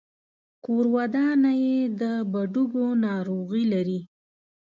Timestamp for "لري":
3.73-3.99